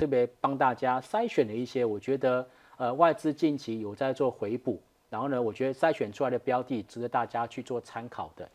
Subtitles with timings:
[0.00, 4.80] 特别帮大家筛选了一些，我觉得呃外资近期有在做回补，
[5.10, 8.48] 然后呢，我觉得筛选出来的标的值得大家去做参考的。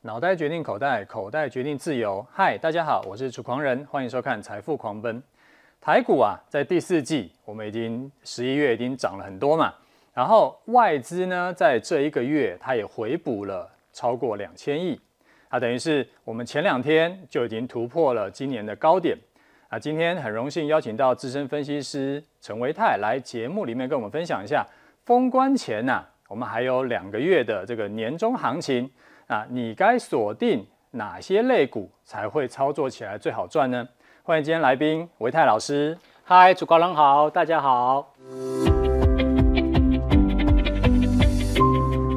[0.00, 2.26] 脑袋决定口袋，口袋决定自由。
[2.32, 5.22] 嗨，大家好，我是楚狂人，欢迎收看财富狂奔。
[5.80, 9.72] 台股啊，在第四季，我们已经十一月已经涨了很多嘛。
[10.12, 15.00] 然后外资呢，在这一个月，它也回补了超过两千亿。
[15.48, 19.16] 它等于是我们前两天就已经突破了今年的高点。
[19.68, 24.66] 啊，今天很荣幸邀请到资深分析师陈维泰来节目里面跟我们分享一下，
[25.04, 28.90] 封关前呐、啊，我们还有两个月的这个年终行情
[29.26, 33.86] 啊，你该锁定哪些类股才会操作起来最好赚呢？
[34.22, 35.98] 欢迎今天来宾维泰老师。
[36.24, 38.14] 嗨，主高人好，大家好。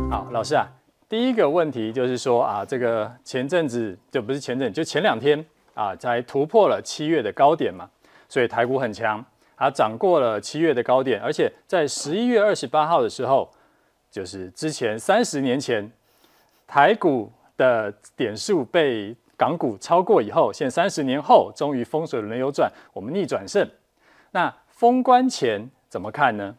[0.09, 0.65] 好，老师啊，
[1.09, 5.45] 第一个问题就是说啊，这个前阵子就不是前阵，就前两天。
[5.73, 7.89] 啊，才突破了七月的高点嘛，
[8.27, 9.23] 所以台股很强，
[9.55, 13.49] 它涨过了七月的高点，而且在十一月二十八号的时候，
[14.09, 15.91] 就是之前三十年前
[16.67, 23.69] 台股的点数被港股超过以后，现三十年后终于风水轮流转，我们逆转胜。
[24.31, 26.55] 那封关前怎么看呢？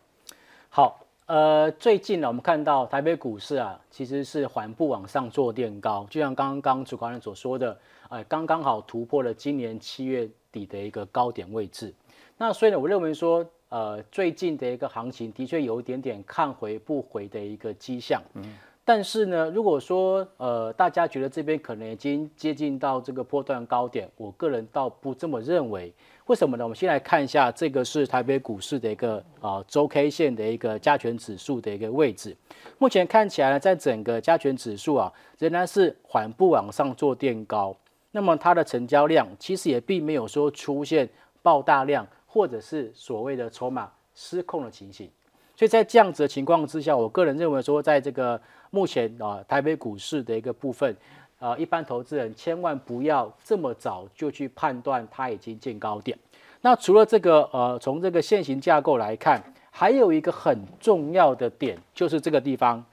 [0.68, 0.98] 好。
[1.26, 7.78] 呃，最近呢，我们看到台北股市啊，其实是缓步往上做垫高，就像刚刚主持人所说的，
[8.12, 11.94] 呃，刚刚好突破了今年七月底的一个高点位置。
[12.36, 18.22] 那所以呢，我认为说，呃，最近的一个行情的确有一点点看回不回的一个迹象。
[18.34, 18.44] 嗯。
[18.84, 25.90] 但是呢，如果说呃，大家觉得这边可能已经接近到这个波段高点，我个人倒不这么认为。
[26.26, 26.64] 为什么呢？
[26.64, 32.36] 我们先来看一下，这个是台北股市的一个啊周 K 线的一个加权指数的一个位置。
[32.76, 37.74] 目前看起来呢，在整个加权指数啊，仍然是缓步往上做垫高。
[38.12, 41.08] 那么它的成交量其实也并没有说出现
[41.42, 45.10] 爆大量，或者是所谓的筹码失控的情形。
[45.56, 50.96] 所以在这样子的情况之下，我个人认为说，在这个目前啊台北股市的一个部分。
[51.38, 56.16] 啊，一般投资人千万不要这么早就去判断它已经见高点。
[56.60, 62.84] 那除了这个，呃，从这个现行架构来看，还有一个很重要的点，就是这个地方，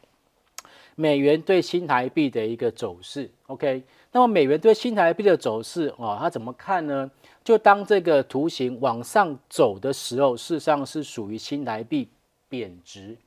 [0.96, 3.30] 美元对新台币的一个走势。
[3.46, 7.10] OK，那么美元对新台币的走势，哦，它怎么看呢？
[7.44, 12.10] 就当这个图形往上走的时候，事实上是属于新台币
[12.48, 13.18] 贬值。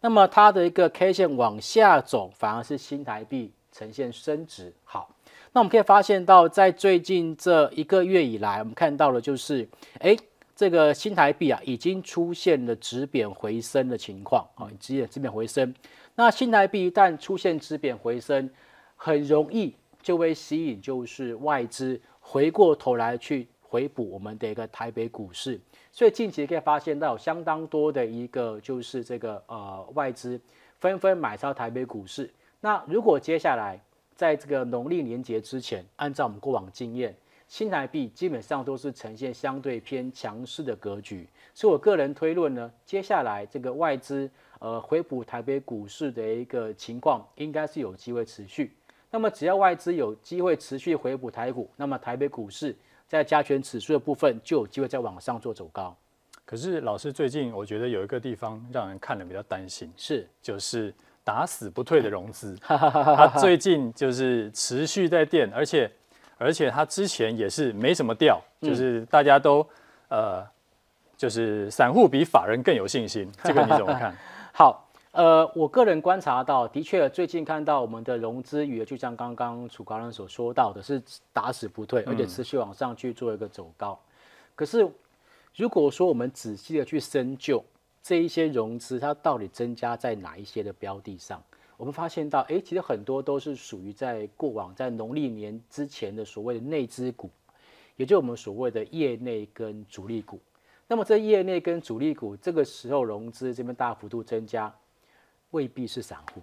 [0.00, 3.52] 那么它的一个 K 线往下走，反而是新台币。
[3.70, 5.14] 呈现升值，好，
[5.52, 9.68] 那我们可以发现到，在最近这一个月以来，我们看到的就是，
[10.00, 10.16] 哎，
[10.56, 15.72] 这个新台币啊，已经出现了止贬回升的情况啊，止贬止贬回升。
[16.16, 18.50] 那新台币一旦出现止贬回升，
[18.96, 19.72] 很容易
[20.08, 25.60] 就会吸引就是外资回过头来去回补我们的一个台北股市。
[25.92, 30.40] 所以近期可以发现到，相当多的一个就是这个呃外资
[30.78, 32.32] 纷纷买超台北股市。
[32.58, 33.78] 那如果接下来
[34.14, 37.14] 在这个农历年节之前，按照我们过往经验，
[37.46, 48.72] 新台币基本上都是呈现相对偏强势的格局，所以我个人推论呢，接下来这个外资呃回补台北股市的一个情况，应该是有机会持续。
[49.10, 52.76] 那么只要外资有机会持续回补台股，那么台北股市
[53.06, 55.96] 在加权指数的部分就有机会再往上做走高。
[56.44, 60.94] 可是老师最近我觉得有一个地方让人看了比较担心，是就是。
[61.24, 65.90] 打死不退的融资， 它最近就是持续在垫，而且
[66.38, 69.56] 而且它之前也是没什么掉，就是大家都
[70.08, 70.42] 呃，
[71.18, 74.16] 就是散户比法人更有信心，这个你怎么看？
[74.54, 74.87] 好，
[75.18, 81.02] 呃，我个人观察到，的确最近看到我们的融资余额，就像刚刚楚高人所说到的，是
[81.32, 83.98] 打死不退，而且持续往上去做一个走高。
[84.54, 84.88] 可是
[85.56, 87.60] 如果说我们仔细的去深究，
[88.00, 91.42] 这一些融资，它到底增加在哪一些的标的上？
[91.76, 97.28] 我们发现到，哎，其实很多都是属于在过往在农历年之前的所谓的内资股，
[97.96, 100.38] 也就是我们所谓的业内跟主力股。
[100.86, 104.72] 那么这业内跟主力股这个时候融资这边大幅度增加，
[105.50, 106.42] 未必是散户，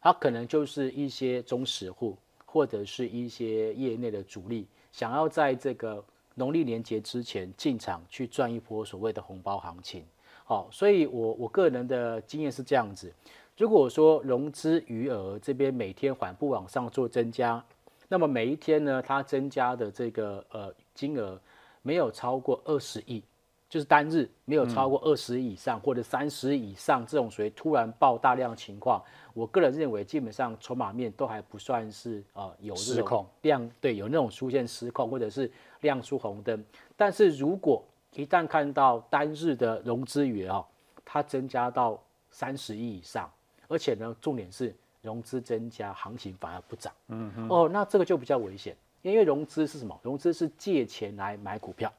[0.00, 6.04] 它可能就是一些中实户或者是一些业内的主力，想要在这个
[6.34, 10.04] 农历年节之前进场去赚一波所谓的红包行情。
[10.44, 13.12] 好，所以我我个人的经验是这样子，
[13.56, 17.64] 如果说融资余额这边每天缓步往上做增加，
[18.08, 21.40] 那么每一天呢，它增加的这个呃金额
[21.80, 23.22] 没有超过二十亿，
[23.72, 29.02] 就是单日没有超过二十以上、嗯、或者三十以上这种属于突然爆大量的情况，
[29.32, 36.62] 我个人认为基本上筹码面都还不算是呃有失控量对有那种出现失控或者是亮出红灯，
[36.98, 37.82] 但是如果
[38.12, 40.62] 一旦看到单日的融资余额
[41.02, 41.98] 它增加到
[42.30, 43.26] 三十亿以上，
[43.68, 49.98] 而且呢重点是融资增加，行情反而不涨，嗯哼哦，那这个就比较危险，因为融资是什么？
[50.02, 51.90] 融资是借钱来买股票，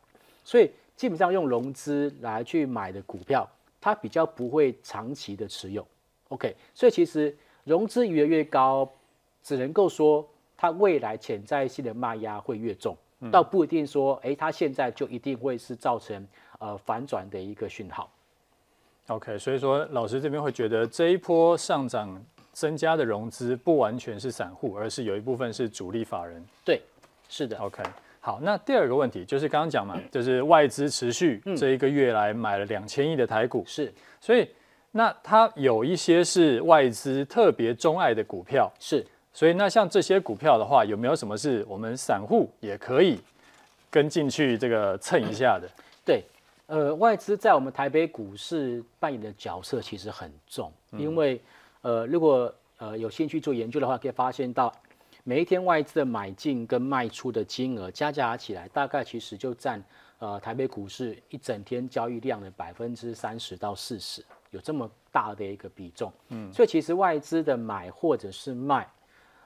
[0.43, 0.69] 所以。
[1.03, 3.45] 基本上用融资来去买的股票，
[3.81, 5.85] 它比较不会长期的持有
[6.29, 7.35] ，OK，所以其实
[7.65, 8.89] 融资余额越高，
[9.41, 12.95] 只能够说它未来潜在性的卖压会越重，
[13.29, 16.25] 倒不一定说，哎，它现在就一定会是造成
[16.59, 18.09] 呃反转的一个讯号。
[19.07, 22.17] OK，所以说老师这边会觉得这一波上涨
[22.53, 26.41] 增加的融资不完全是散户，而是有一部分是主力法人。
[26.63, 26.81] 对，
[27.27, 27.57] 是的。
[27.57, 27.83] OK。
[28.25, 34.47] 好，那第二个问题就是刚刚讲嘛，就是外资持续这一个月来买了两千亿的台股，嗯、是，所以
[34.91, 43.19] 那它有一些是外资特别钟爱的股票，是，所以那像这些股票的话，有没有什么是我们散户也可以
[43.91, 45.67] 跟进去这个蹭一下的？
[46.05, 46.23] 对，
[46.67, 51.41] 呃，外资在我们台北股市扮演的角色其实很重，因为
[51.81, 54.73] 呃，如果呃有兴趣做研究的话，可以发现到。
[55.25, 59.81] 每一天外资的买进跟卖出的金额加加起来，大概其实就占
[60.19, 64.21] 呃台北股市一整天交易量的百分之三十到四十，
[64.51, 66.11] 有这么大的一个比重。
[66.27, 68.85] 嗯，所以其实外资的买或者是卖，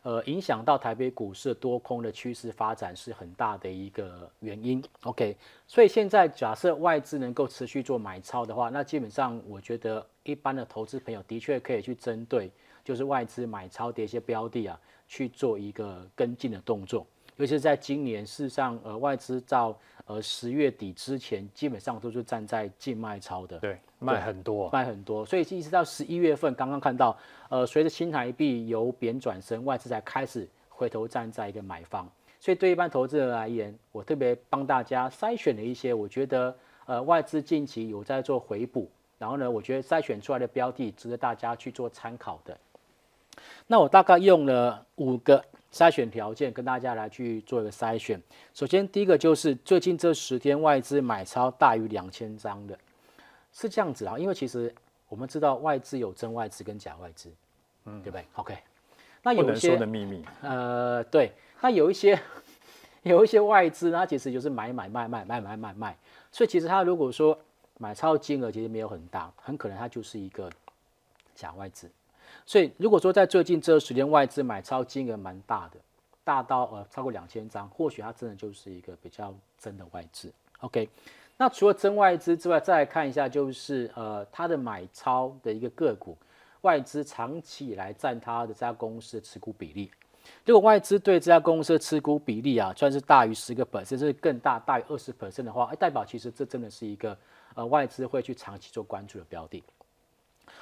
[0.02, 4.84] 呃，影响到台北股市多空的趋势发展是很大的一个原因。
[5.04, 5.38] OK，
[5.68, 12.52] 所以现在假设外资能够持续做买超的话，那基本上我觉得一般的投资朋友的确可以去针对
[12.84, 14.80] 就是外资买超的一些标的啊。
[15.08, 17.06] 去做一个跟进的动作，
[17.38, 27.18] 尤其是在今年，事实上，呃，外资到呃十月底之前，基本上都是站在净卖超的，对，卖很多，卖很多，所以一直到十一月份，刚刚看到，
[27.50, 32.08] 呃，随着新台币由贬转升，外资才开始回头站在一个买方，
[32.40, 36.56] 所以对一般投资人而言，我特别帮大家筛选了一些，我觉得，
[36.86, 42.58] 呃，外资近期有在做回补，然后呢，我觉得筛选出来的标的值得大家去做参考的。
[43.68, 48.22] 那我大概用了五个筛选条件跟大家来去做一个筛选。
[48.54, 52.78] 首先，第一个就是最近这十天外资买超大于两千张的，
[53.52, 54.18] 是这样子啊。
[54.18, 54.74] 因为其实
[55.10, 57.30] 我们知道外资有真外资跟假外资，
[57.86, 58.58] 嗯，对不对？OK。
[59.24, 60.24] 那有一些的秘密。
[60.42, 61.34] 呃，对。
[61.60, 62.18] 那有一些
[63.04, 65.98] 有一些外资，它其实就是买买卖卖买买卖卖。
[66.32, 67.38] 所以其实它如果说
[67.78, 70.50] 买超金额其实没有很大，很可能它就是一个
[71.36, 71.90] 假外资。
[72.48, 75.78] 所以，如果说在最近这十天外资买超金额蛮大的，
[76.24, 80.32] 大到呃超过两千张，或许它真的就是一个比较真的外资。
[80.62, 80.88] OK，
[81.36, 86.18] 那除了真外资之外，再来看一下就是呃它的买超的一个个股，
[86.62, 89.92] 外资长期以来占它的这家公司的持股比例。
[90.46, 97.18] 如果外资对这家公司的持股比例啊，算是大于十个 percent，甚至更大，大于二十 percent 的话，哎，代表其实这真的是一个
[97.56, 99.62] 呃外资会去长期做关注的标的。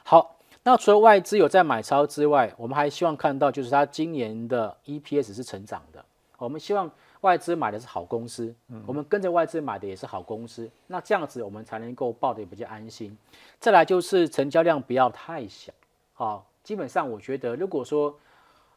[0.03, 0.35] 好。
[0.67, 6.03] 那除了外资有在买超之外，我们还希望看到就是它今年的 EPS 是成长的。
[6.39, 6.89] 我们希望
[7.21, 10.67] 外资买的是好公司，嗯我们跟着外资买的也是好公司。
[10.87, 13.15] 那这样子我们才能够抱得比较安心。
[13.59, 15.71] 再来就是成交量不要太小，
[16.15, 18.17] 好，基本上我觉得如果说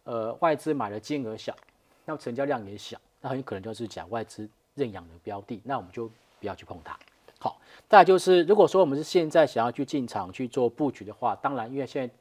[0.05, 1.57] 呃外资买的金额小，
[2.05, 6.07] 那成交量也小，那很可能就是讲外资认养的标的，那我们就
[6.39, 6.99] 不要去碰它。
[7.41, 12.15] 好，再就是，如果说我们是现在想要去进场去做布局的话，当然，因为现在，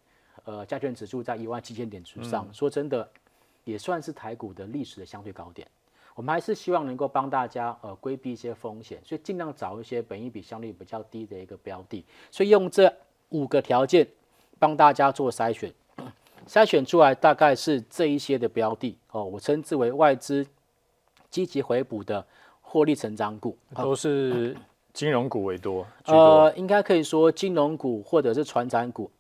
[0.45, 3.09] 呃，加权指数在一万七千点之上，嗯、说真的，
[3.63, 5.67] 也算是台股的历史的相对高点。
[6.13, 12.05] 我们还是希望能够帮大家呃规避一些风险，所以尽量找一些本益比相对比较低的一个标的。
[12.29, 12.93] 所以用这
[13.29, 14.07] 五个条件
[14.59, 15.73] 帮大家做筛选，
[16.47, 20.45] 筛选出来大概是这一些的标的哦，我称之为外资
[21.31, 22.25] 积极回补的
[22.61, 24.55] 获利成长股，都是。
[24.97, 29.11] 金融股为多，多，呃，应该可以说金融股或者是传产股，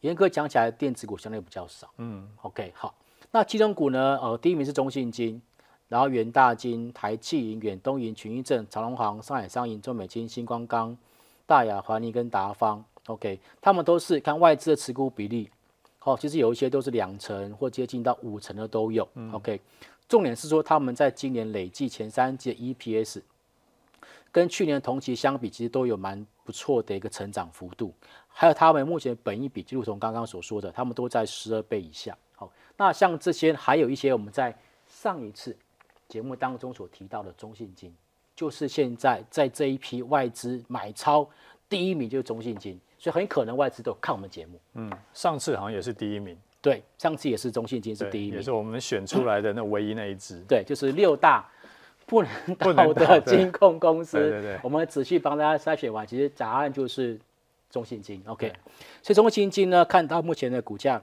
[0.00, 1.86] 严格讲起来，电子股相对比较少。
[1.98, 2.94] 嗯，OK，好，
[3.30, 4.18] 那金融股呢？
[4.22, 5.38] 呃，第一名是中信金，
[5.88, 10.96] 然后元大金、台企银、远东银、群益证、长隆行、上海商银、中美金、星光钢、
[11.44, 12.82] 大亚、环泥跟达方。
[13.08, 15.50] OK，他们都是看外资的持股比例，
[15.98, 19.06] 好，其实有一些都是两成或接近到五成的都有。
[19.12, 19.60] 嗯、OK，
[20.08, 23.20] 重点是说他们在今年累计前三季的 EPS。
[24.30, 27.94] 跟去年同期相比，其实都有蛮不错的一个成长幅度。
[28.28, 32.16] 还有他们目前本益比，就如同刚刚所说的，他们都在十二倍以下。
[32.34, 34.56] 好，那像这些，还有一些我们在
[34.86, 35.56] 上一次
[36.08, 37.92] 节目当中所提到的中信金，
[38.36, 41.28] 就是现在在这一批外资买超
[41.68, 44.60] 第一名就是中信金，所以很可能外资都有看我们节目。
[44.74, 46.38] 嗯，上次好像也是第一名。
[46.60, 50.36] 对，上次也是中信金是第一名，也是我们选出来的那唯一那一支。
[50.36, 50.44] 嗯。
[50.48, 51.48] 对，就是六大
[52.08, 54.18] 不能倒的金控公司。
[54.18, 57.18] 对对对，我们仔细帮大家筛选完，其实答案就是
[57.70, 58.22] 中信金。
[58.26, 58.52] OK，
[59.02, 61.02] 所以中信金呢，看到目前的股价。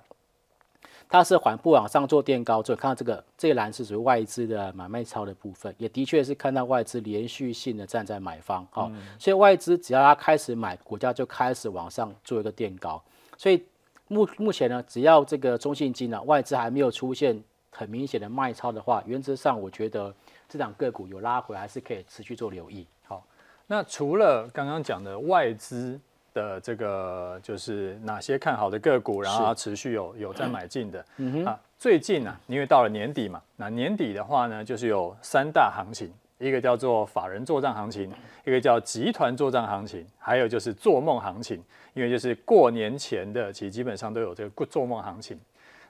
[1.08, 13.00] 它是缓步往上做垫高，所以看到这个这一栏是属于外资的买卖超的部分，也的确是看到外资连续性的站在买方，好、嗯，所以外资只要它开始买，股价就开始往上做一个垫高，
[13.38, 13.64] 所以
[14.08, 20.12] 目目前呢，只要这个中信金呢、啊，外资还没有出现很明显的卖超的话，原则上我觉得
[20.56, 22.88] 这档个股有拉回，还是可以持续做留意。
[23.04, 23.26] 好，
[23.68, 26.00] 那除了刚刚讲的外资。
[26.36, 31.58] 的这个就是哪些看好的个股，然后持续有有在买进的、嗯、啊。
[31.80, 38.12] 最近呢、啊，因为到了年底嘛，那年底的话呢，就是有三大行情，一个叫做法人做账行情，
[38.44, 41.64] 一个叫集团做账行情，还有就是做梦行情。
[41.94, 45.40] 因为就是过年前的，其实基本上都有这个做梦行情。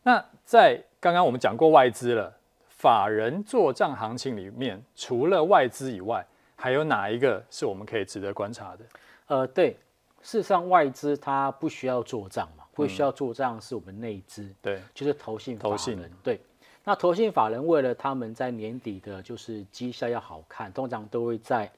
[0.04, 2.32] 那在刚刚我们讲过外资了，
[2.76, 8.86] 法人做账行情里面，除了外资以外，还有哪一个是我们可以值得观察的？
[9.28, 9.78] 呃，对。
[10.22, 16.42] 事实上，外资它不需要做账嘛，不需要做账是我们内资、嗯，对，就是投信法人，对。
[16.84, 21.72] 那投信法人为了他们在年底的就是绩效要好看，通常都会在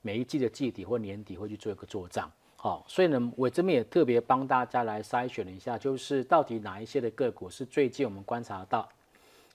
[0.00, 8.88] 每一季的季底或年底会去做一个做账，好，所以呢，我这边也特别帮大家来筛选了一下，就是到底哪一些的个股是最近我们观察到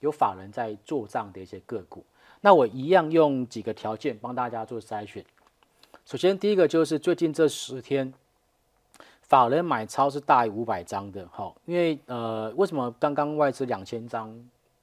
[0.04, 2.04] 有法人在做账的一些个股，
[2.42, 5.24] 那我一样用几个条件帮大家做筛选。
[6.04, 8.12] 首先，第一个就是最近这十天，
[9.22, 14.30] 法人买超是大于五百张的，哈，因为呃，为什么刚刚外资两千张，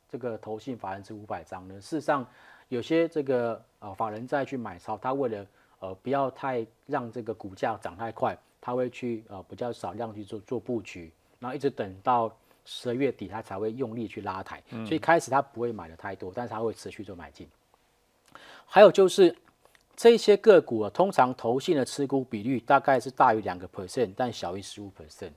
[0.10, 1.76] 这个投信法人是五百张呢？
[1.76, 2.26] 事实上，
[2.70, 5.46] 有些这个呃法人再去买超，他为了
[5.78, 17.48] 呃不要太让这个股价涨太快，他会去呃比较少量去做做布局，然后一直等到十二月底，他才会用力去拉抬，所以开始他不会买的太多，但是他会持续做买进。
[18.66, 19.36] 还有就是。
[19.94, 25.30] 这些个股啊，通常投信的持股比率大概是大于两个 percent，但小于十五 percent。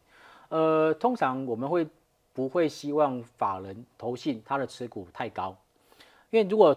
[0.49, 1.87] 呃，通常我们会
[2.33, 5.55] 不会希望法人投信它的持股太高？
[6.31, 6.75] 因为如果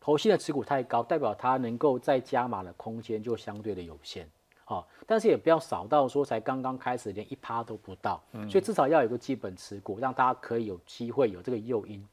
[0.00, 4.28] 投信的持股太高，代表它能够再加码的空间就相对的有限。
[4.68, 8.22] 好、哦，但是也不要少到说才刚刚开始连一趴都不到。
[8.50, 12.06] 所以至少要有个基本持股，让大家可以有机会有这个诱因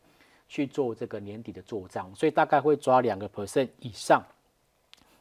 [0.47, 2.09] 去做这个年底的做账。
[2.15, 4.23] 所以大概会抓两个 percent 以上。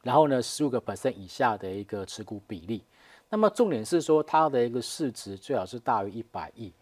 [0.00, 2.84] 然后呢，十五个 percent 以下的一个持股比例，
[3.30, 6.72] 那么重点是说它的一个市值最好是大于一百亿，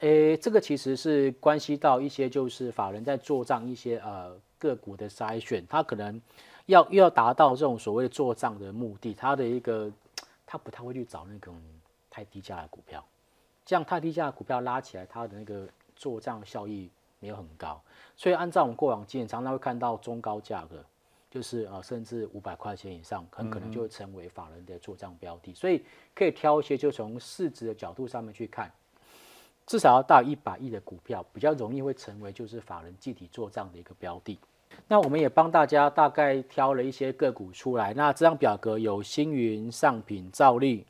[0.00, 6.20] 诶，这个其实是关系到一些就是法人在做账一些呃个股的筛选，它可能
[6.70, 9.90] 要又要达到这种所谓做账的目的，他的一个
[10.46, 11.60] 他不太会去找那种
[12.08, 13.04] 太低价的股票，
[13.64, 17.80] 这样太低价的股票拉起来，它的那个做账效益没有很高，
[18.16, 20.84] 所以按照我们过往经验，常常会看到中高价格。
[21.32, 25.80] 就是呃，甚至五百块钱以上，很可能就会成为法人的做账标的，所以
[26.12, 28.68] 可以挑一些，就从市值的角度上面去看，
[29.64, 34.40] 至少要到一百亿的股票，比较容易会成为就是法人集体做账的一个标的。
[34.88, 40.86] 那我们也帮大家大概挑了一些个股出来，那这张表格有星云、上品、兆利、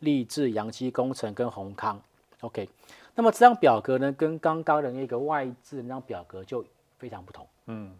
[0.00, 2.00] 立志、扬基工程跟宏康。
[2.40, 2.68] OK，
[3.14, 6.64] 那么这张表格呢，跟刚刚的那个外资那张表格就
[6.98, 7.46] 非常不同。
[7.66, 7.94] 嗯。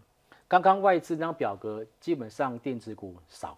[0.49, 3.57] 刚刚外资那张表格基本上电子股少，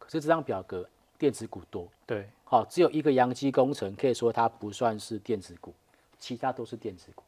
[0.00, 0.84] 可是这张表格
[1.16, 1.86] 电子股多。
[2.04, 5.72] 对，好，只有一个扬基工程可以说它不算是电子股，
[6.18, 7.22] 其他都是电子股，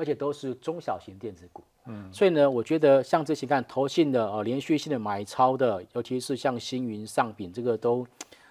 [0.00, 1.62] 而且都是中小型电子股。
[1.84, 8.06] 嗯，所以呢，我觉得像这些看投信的呃连续性的买超的，尤其是像星云、上品这个都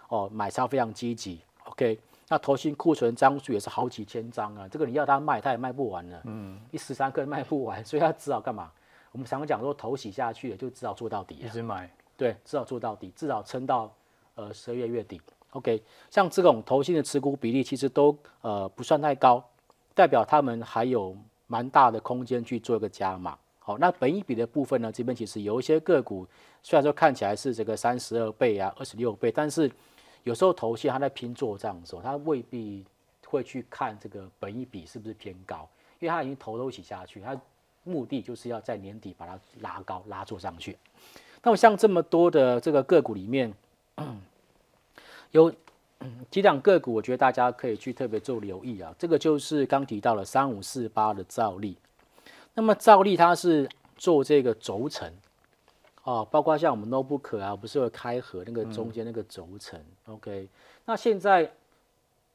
[0.09, 1.39] 哦买超非常积极。
[1.63, 6.21] OK，那投信库存张数也是好几千张啊，这个你要他卖他也卖不完了。
[6.25, 8.71] 嗯，一十三个卖不完，所以他只好干嘛？
[9.11, 13.91] 我们常讲说，投洗下去了，就至少做到底，一直买，对，至少做到底，至少撑到
[14.35, 15.19] 呃十二月月底。
[15.51, 19.43] OK，像这种投信的持股比例其实都呃不算太高，
[19.95, 21.17] 代表他们还有
[21.49, 23.37] 蛮大的空间去做一个加码。
[23.59, 26.25] 好，那本一比的部分呢，这边其实有一些个股，
[26.63, 29.69] 虽然说看起来是这个三十二倍啊、二十六倍，但是
[30.23, 32.85] 有时候投信他在拼做账的时候，他未必
[33.27, 35.67] 会去看这个本一比是不是偏高，
[35.99, 37.37] 因为他已经头都洗下去，他。
[37.85, 40.77] 目的就是要在年底把它拉高、拉做上去。
[41.41, 43.51] 那么像这么多的这个个股里面，
[45.31, 45.51] 有
[46.31, 48.93] 几档个股，我觉得大家可以去特别做留意啊。
[48.97, 51.77] 这个就是刚提到了三五四八的兆利。
[52.53, 55.11] 那么兆利它是做这个轴承，
[56.03, 60.47] 哦，包括像我们 notebook 啊，不是会开合那个中间那个轴承、嗯、，OK。
[60.85, 61.51] 那现在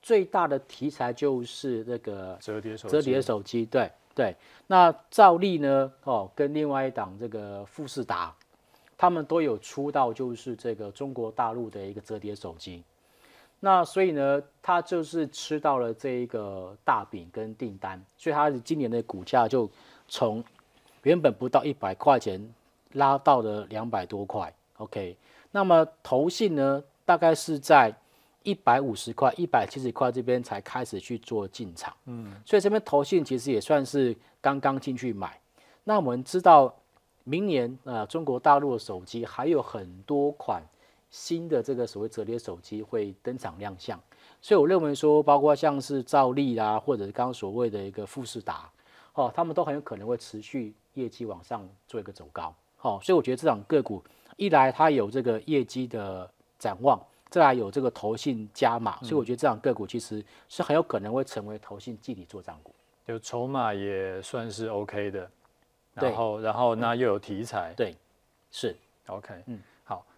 [0.03, 4.37] 最大的题材就是那个折叠手折叠手机，对对。
[4.67, 8.35] 那兆利呢，哦，跟另外一档这个富士达，
[8.97, 12.83] 他们都有出到就是这个中国大陆的一个折叠手机。
[13.65, 19.67] 那所以呢，他就是吃到了这一个大饼跟订单，所以他今年的股价就
[20.07, 20.45] 从
[21.03, 22.39] 原本不到一百块钱
[22.93, 24.53] 拉到了两百多块。
[24.77, 25.17] OK，
[25.51, 27.91] 那么投信呢，大概是在
[28.43, 31.97] 一百五十块、一百七十块这边才开始去做进场。
[32.05, 35.41] 嗯，所以这边投信其实也算是刚刚进去买。
[35.85, 36.71] 那我们知道，
[37.25, 40.63] 明年呃中国大陆的手机还有很多款。
[41.15, 43.97] 新的这个所谓折叠手机会登场亮相，
[44.43, 48.69] 所以我认为说，包括像是兆利啦，或者是刚刚所谓的一个富士达，
[49.13, 54.03] 哦，他们都很有可能会持续业绩往上做一个走高，好，所以我觉得这档个股
[54.37, 56.29] 一来它有这个业绩的
[56.59, 62.75] 展望，再来有这个投信加码，所以我觉得这档个股其实是很有可能会成为投信季底作帐股，
[63.07, 65.31] 就筹码也算是 OK 的，
[65.95, 67.95] 然后然后那又有题材，对，
[68.51, 68.77] 是。
[69.07, 69.61] OK，嗯。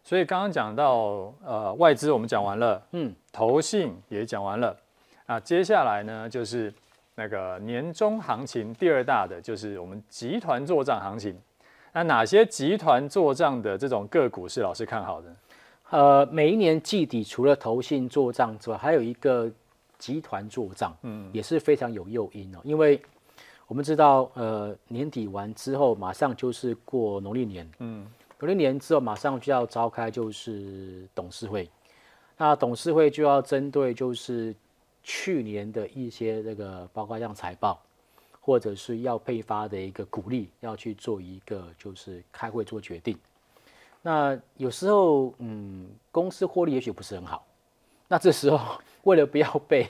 [0.07, 4.77] 好，所以刚刚讲到呃外资我们讲完了，嗯，投信也讲完了，
[5.27, 6.73] 啊，接下来呢就是
[7.17, 11.37] 那个年终行情第二大的就是我们集团做账行情，
[11.93, 15.37] 那哪些集团做账的这种个股是老师看好的？
[15.91, 19.51] 呃，每一年季底除了投信做账之外，还有一个
[19.99, 23.01] 集团做账，嗯，也是非常有诱因哦，因为
[23.67, 28.07] 我们知道呃年底完之后马上就是过农历年，嗯。
[28.41, 31.71] 有一年之后，马上就要召开就是董事会，
[32.37, 34.55] 那董事会就要针对就是
[35.03, 37.81] 去年的一些这个，包括像财报，
[38.41, 43.17] 或者是要配发的一个股利，要去做一个就是开会做决定。
[44.03, 47.47] 那有时候，嗯，公司获利也许不是很好，
[48.07, 49.89] 那这时候 为了不要被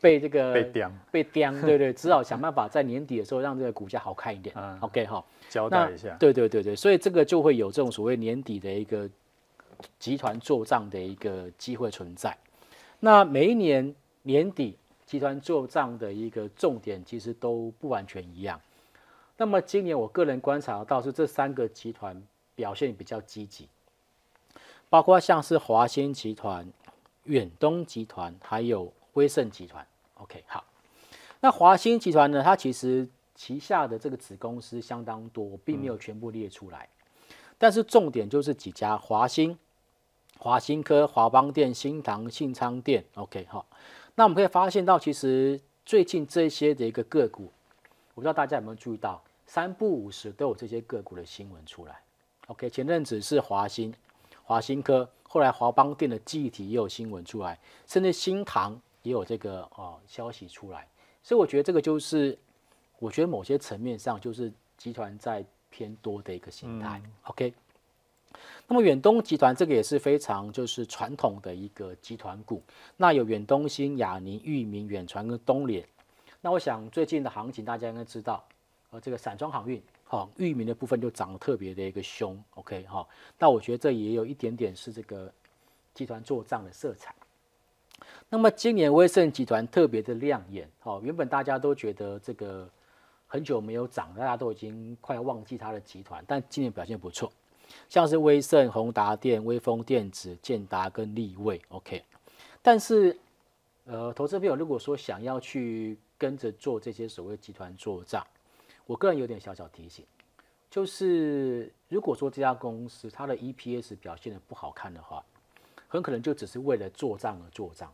[0.00, 4.54] 被这个被刁，被刁，对对，只好想办法在年底的时候让这个股价好看一点。
[4.58, 6.16] 嗯，OK 哈，交代一下。
[6.18, 9.08] 对对对对，所以这个就会有这种所谓年底的一个
[9.98, 12.36] 集团做账的一个机会存在。
[12.98, 18.60] 那每一年年底集团做账的一个重点其实都不完全一样。
[19.36, 22.22] 那么今年我个人观察到是这三个集团
[22.54, 23.68] 表现比较积极，
[24.88, 26.66] 包括像是华兴集团、
[27.24, 29.86] 远东集团还有威盛集团。
[30.14, 30.62] OK，好，
[31.40, 32.42] 那华兴集团呢？
[32.42, 36.86] 它其实旗下的这个子公司相当多，我并没有全部列出来。
[37.30, 39.58] 嗯、但是重点就是几家：华兴、
[40.38, 43.02] 华兴科、华邦电、新唐、信昌电。
[43.14, 43.64] OK，好，
[44.14, 47.50] 那我们可以发现到，其实最近这些的一个个股，
[48.14, 51.98] 我不知道大家有没有注意到，三不五时都有这些个股的新闻出来。
[52.48, 53.94] OK，前阵子是华兴、
[54.44, 58.78] 华兴科，后来华邦电的记忆体也有新闻出来，甚至新唐。
[59.02, 60.86] 也有这个哦消息出来，
[61.22, 62.38] 所以我觉得这个就是，
[62.98, 67.00] 我觉得某些层面上就是集团在偏多的一个形态。
[67.04, 67.54] 嗯、OK，
[68.68, 72.62] 那么远东集团这个也是非常就是传统的一个集团股，
[72.96, 75.86] 那有远东新、亚宁、裕民、远传跟东联。
[76.42, 78.44] 那我想最近的行情大家应该知道，
[78.90, 82.42] 呃，这个散装航运，好、哦，裕民的部分就涨得特别的一个凶。
[82.54, 83.06] OK，哈、哦，
[83.38, 85.32] 那我觉得这也有一点点是这个
[85.94, 87.14] 集团做账的色彩。
[88.32, 92.70] 那么今年威盛集团特别的亮眼，哦，原本大家都觉得这个
[93.26, 97.32] 很久没有涨，大家都已经快忘记它的集团，但今年表现不错，
[97.88, 102.04] 像是威盛、宏达电、威锋电子、建达跟力卫，OK。
[102.62, 103.18] 但是，
[103.84, 108.24] 呃，投资朋友如果说想要去跟着做这些所谓集团做账，
[108.86, 110.06] 我个人有点小小提醒，
[110.70, 115.24] 就是如果说这家公司它的 EPS 表现得不好看的话，
[115.88, 117.92] 很可能就只是为了做账而做账，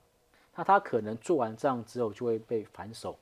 [0.56, 3.16] 那他可能做完账之后就会被反手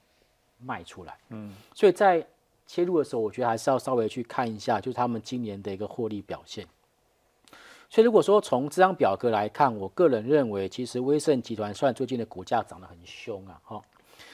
[0.58, 1.18] 卖出来。
[1.28, 2.26] 嗯，所以在
[2.66, 6.66] 切入的时候，我觉得还是要稍微去看一下，就是他们今年的一个获利表现。
[7.90, 13.82] 所以如果说从这张表格来看，我个人认为，其实威盛集团虽然最近的股价涨得很凶啊，哈，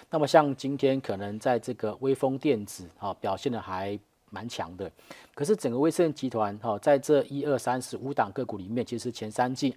[0.09, 3.99] 那么像今天可能在这个微风电子啊表现的还
[4.31, 4.91] 蛮强的，
[5.35, 9.75] 可是整个威盛集团哈在这一二三四五档个股里面，其实前三季。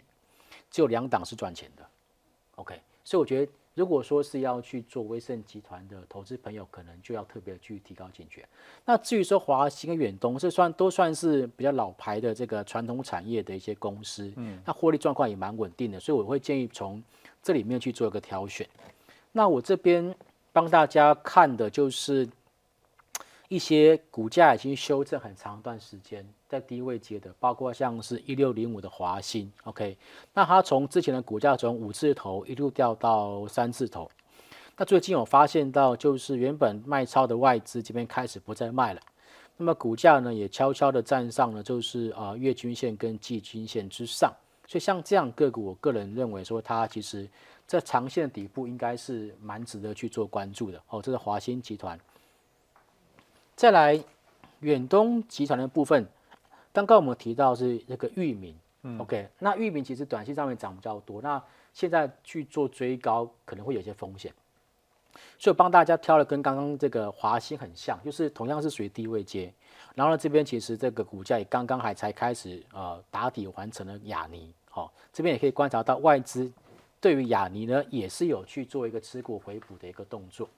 [0.72, 1.86] 只有两档是赚钱的
[2.56, 8.48] ，OK，所以我觉得，如果说是要去做威盛集团的投资朋友，可能就要特别去提高警觉。
[8.86, 17.04] 那至于说华兴跟远东，这算都算是比较老牌的这个传统产业的一些公司，嗯，那获利状况也蛮稳定的，所以我会建议从
[17.42, 18.68] 这里面去做一个挑选。
[19.32, 20.16] 那我这边
[20.52, 22.28] 帮大家看的就是
[23.50, 29.96] 一些股价已经修正很长一段时间，在低位接的，包括像是一六零五的华新，OK，
[30.34, 34.10] 那它从之前的股价从五字头一路掉到三字头，
[34.78, 39.02] 那最近我发现到就是原本卖超的外资这边开始不再卖了，
[39.58, 44.34] 那么股价呢也悄悄的站上了就是啊月均线跟季均线之上，
[44.68, 47.30] 所以像这样个股，我个人认为说它其实
[47.68, 50.82] 在长线底部应该是蛮值得去做关注的。
[50.90, 52.00] 哦，这是华新集团。
[53.56, 54.04] 再来，
[54.62, 56.06] 远东集团的部分，
[56.74, 64.34] 刚刚我们提到是那个域名，嗯，OK，那域名其实短期上面涨比较多，那现在去做追高可能会有些风险，
[65.38, 69.54] 所以我帮大家挑了跟刚刚这个华兴很像，就是同样是属于低位接，
[69.94, 76.52] 然后呢这边其实这个股价也刚刚还才开始呃打底完成了雅尼，好，这边也可以观察到外资
[77.00, 80.50] 对于雅尼呢也是有去做一个持股回补的一个动作，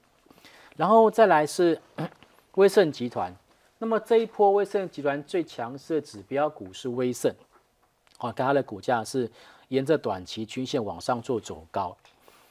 [0.76, 1.78] 然后再来是。
[2.56, 3.30] 威盛集团，
[3.78, 7.30] 那么这一波威盛集团最强势的指标股是威盛，
[8.16, 9.30] 好，看它的股价是
[9.68, 11.94] 沿着短期均线往上做走高。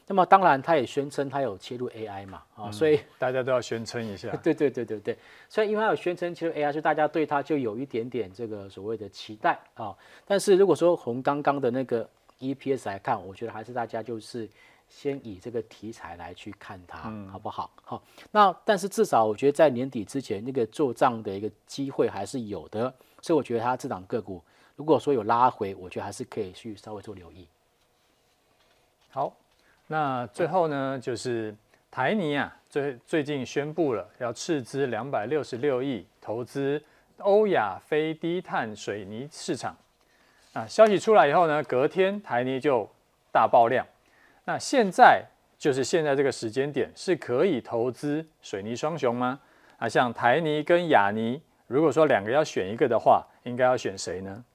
[0.06, 4.30] 那么当然，它也宣称它有切入 AI 嘛，啊、嗯，所以大家都要宣称一下。
[4.44, 5.18] 对对对对对，
[5.50, 9.96] 所以因为它有宣称切入 AI，所以大家对它就有一点点这个所谓的期待啊。
[10.28, 12.08] 但是如果说从刚刚的那个
[12.40, 14.48] EPS 来看，我觉得还是大家就是。
[14.88, 17.72] 先以这个题材来去看它，嗯、好不好？
[17.84, 24.42] 好，那但是至少我觉得在年底之前，那个做账的一个机会还是有的，所以我觉得它这档个股，
[24.76, 27.48] 如果说有拉回，我觉得还是可以去稍微做留意。
[29.10, 29.36] 好，
[29.88, 31.56] 那最后呢，就是
[31.92, 36.82] 台泥啊，最最近宣布了要斥资两百六十六亿投资
[37.18, 39.76] 欧亚非低碳水泥市场。
[40.54, 42.90] 啊，消息出来以后呢，隔天台泥就
[43.32, 43.86] 大爆量。
[44.48, 45.26] 那现在
[45.58, 49.40] 就是现在这个时间点是可以投资水泥双雄吗？
[49.78, 54.46] 啊，像台泥跟亚泥，如果说两个要选一个的话，应该要选谁呢？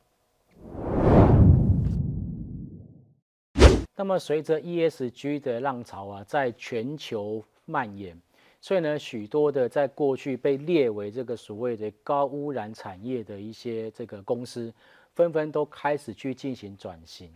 [3.97, 8.17] 那么随着 ESG 的浪潮啊，在全球蔓延，
[8.61, 14.73] 所以呢，许多的在过去被列为这个所谓的高污染产业的一些这个公司，
[15.17, 17.29] 纷纷都开始去进行转型。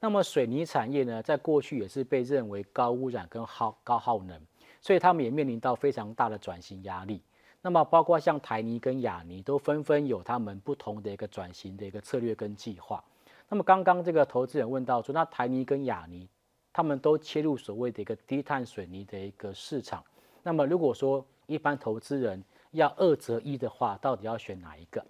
[0.00, 4.40] 那么水泥产业呢，在过去也是被认为高污染跟耗高耗能，
[4.80, 7.22] 所以他们也面临到非常大的转型压力。
[7.60, 13.04] 那么包括像台泥跟亚泥都纷纷有他们不同的一个转型的一个策略跟计划。
[13.50, 16.26] 那么刚刚这个投资人问到说，那台泥跟亚泥
[16.72, 20.02] 他们都切入所谓的一个低碳水泥的一个市场。
[20.42, 25.04] 那么如果说一般投资人要二择一的话，到底要选哪一个？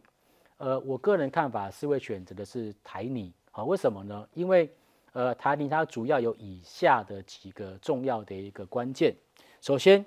[0.57, 3.33] 呃，我个人看法是会选择的是台泥。
[3.53, 4.29] 好，为什么呢？
[4.35, 4.73] 因为
[5.13, 9.13] 呃，台泥它主要有以下的几个重要的一个关键。
[9.61, 10.07] 首先，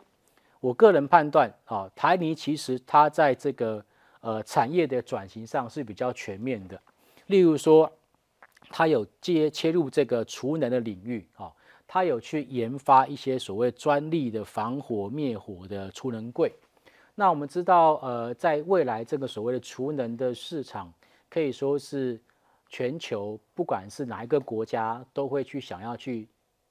[0.62, 3.84] 我个人判断啊，台泥其实它在这个
[4.22, 6.82] 呃产业的转型上是比较全面的。
[7.28, 7.92] 例如说，
[8.70, 11.52] 它有接切入这个储能的领域啊，
[11.86, 16.54] 它有去研发一些所谓专利的防火灭火的储能柜。
[17.16, 20.94] 那我们知道，呃，在未来这个所谓的储能的市场，
[21.30, 22.18] 可以说是。
[22.74, 26.28] 全球不管是哪一个国家，都会去想要去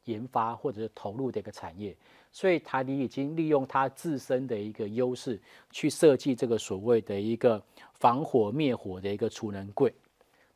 [0.07, 1.97] 研发或者是投入的一个产业，
[2.33, 7.63] 所以台泥已经利用它自身的一个优势，去设计这个所谓的一个
[7.95, 9.95] 防火灭火的一个储能柜。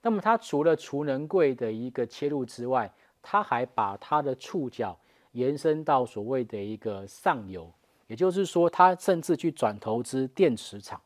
[0.02, 4.98] 那么它除了储能柜的一个切入之外，它还把它的触角
[5.30, 7.72] 延伸到所谓的一个上游，
[8.08, 11.00] 也就是说，它甚至去转投资电池厂，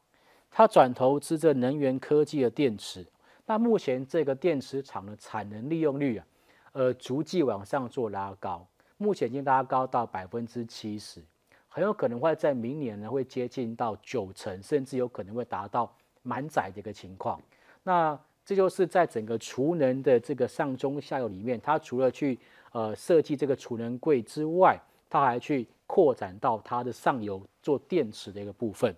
[0.51, 3.07] 它转投资这能源科技的电池。
[3.51, 6.27] 那目前这个电池厂的产能利用率啊，
[6.71, 8.65] 呃，逐季往上做拉高，
[8.97, 11.21] 目前已经拉高到百分之七十，
[11.67, 17.43] 很有可能会在明年呢会接近到九成，甚至有可能会达到满载的一个情况。
[17.83, 22.39] 那这就是在整个储能的这个上中下游里面，它除了去
[22.71, 28.95] 呃设计这个储能柜之外，它还去扩展到它的上游做电池的一个部分。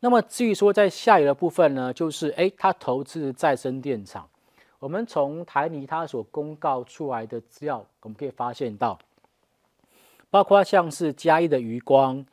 [0.00, 4.26] 那么至于说在下游的部分呢，就是诶，它投资再生电厂。
[4.78, 8.98] 我们从台泥它所公告出来的资料，我们可以发现到，
[10.30, 12.24] 包括像是嘉义的余光、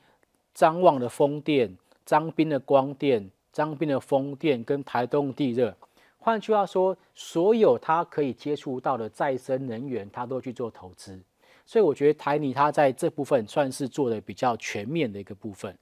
[0.53, 5.75] 张望的风电、张斌的光电、张斌的风电跟台东地热。
[6.19, 11.19] 换句话说，所有它可以接触到的再生能源，它都去做投资。
[11.65, 15.77] 所以我觉得台泥它在这部分算是做的比较全面的一个部分。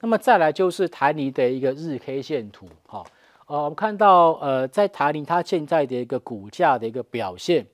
[0.00, 3.04] 那么再来就是台泥的一个日 K 线图，哈，
[3.46, 7.66] 呃，我们看到，呃，在台泥它现在的一个股价的一个表现，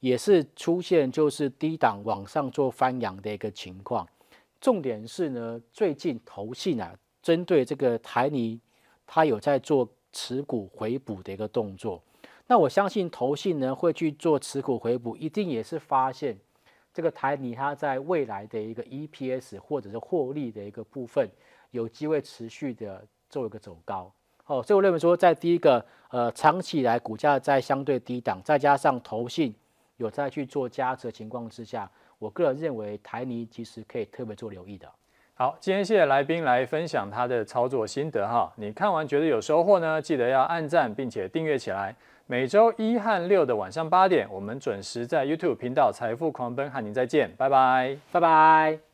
[0.00, 4.06] 也是出现就是低档往上做翻扬的一个情况。
[4.60, 8.60] 重点是呢，最近投信啊针对这个台泥，
[9.06, 12.02] 它有在做持股回补的一个动作。
[12.46, 16.36] 那我相信投信呢会去做持股回补，一定也是发现
[16.92, 21.28] 这个台泥它在未来的一个 EPS 或者是获利的一个部分，
[21.72, 24.10] 有机会持续的做一个走高。
[24.46, 29.54] 哦，所以我认为说，在第一个呃长期以来股价在相对低档，再加上投信
[29.96, 34.88] 有在去做加持的情况之下，我个人认为台泥其实可以特别做留意的。
[35.34, 38.52] 好，今天谢谢来宾来分享他的操作心得哈。
[38.56, 41.94] 你看完觉得有收获呢，记得要按赞并且订阅起来。
[42.26, 48.91] 每周一和六的晚上八点，我们准时在 YouTube 频道财富狂奔和您再见，拜拜，拜拜。